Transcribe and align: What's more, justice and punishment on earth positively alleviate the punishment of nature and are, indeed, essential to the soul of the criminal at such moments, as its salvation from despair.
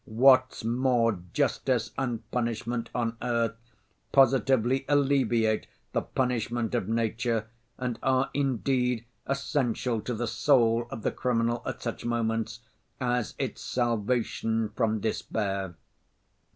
What's 0.05 0.63
more, 0.63 1.19
justice 1.31 1.91
and 1.95 2.27
punishment 2.31 2.89
on 2.95 3.17
earth 3.21 3.55
positively 4.11 4.83
alleviate 4.89 5.67
the 5.93 6.01
punishment 6.01 6.73
of 6.73 6.89
nature 6.89 7.47
and 7.77 7.99
are, 8.01 8.31
indeed, 8.33 9.05
essential 9.27 10.01
to 10.01 10.15
the 10.15 10.25
soul 10.25 10.87
of 10.89 11.03
the 11.03 11.11
criminal 11.11 11.61
at 11.67 11.83
such 11.83 12.03
moments, 12.03 12.61
as 12.99 13.35
its 13.37 13.61
salvation 13.61 14.69
from 14.69 15.01
despair. 15.01 15.75